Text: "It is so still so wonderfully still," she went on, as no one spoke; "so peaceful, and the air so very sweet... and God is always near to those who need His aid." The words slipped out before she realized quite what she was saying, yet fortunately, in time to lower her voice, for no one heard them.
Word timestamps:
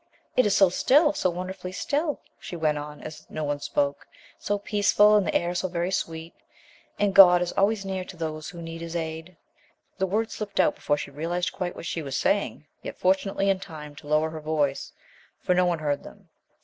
"It 0.35 0.47
is 0.47 0.55
so 0.57 0.69
still 0.69 1.13
so 1.13 1.29
wonderfully 1.29 1.71
still," 1.71 2.21
she 2.39 2.55
went 2.55 2.79
on, 2.79 3.03
as 3.03 3.27
no 3.29 3.43
one 3.43 3.59
spoke; 3.59 4.07
"so 4.39 4.57
peaceful, 4.57 5.15
and 5.15 5.27
the 5.27 5.35
air 5.35 5.53
so 5.53 5.67
very 5.67 5.91
sweet... 5.91 6.33
and 6.97 7.13
God 7.13 7.39
is 7.39 7.51
always 7.51 7.85
near 7.85 8.03
to 8.05 8.17
those 8.17 8.49
who 8.49 8.63
need 8.63 8.81
His 8.81 8.95
aid." 8.95 9.37
The 9.99 10.07
words 10.07 10.33
slipped 10.33 10.59
out 10.59 10.73
before 10.73 10.97
she 10.97 11.11
realized 11.11 11.53
quite 11.53 11.75
what 11.75 11.85
she 11.85 12.01
was 12.01 12.17
saying, 12.17 12.65
yet 12.81 12.97
fortunately, 12.97 13.47
in 13.47 13.59
time 13.59 13.93
to 13.97 14.07
lower 14.07 14.31
her 14.31 14.41
voice, 14.41 14.91
for 15.39 15.53
no 15.53 15.65
one 15.67 15.77
heard 15.77 16.01
them. 16.03 16.29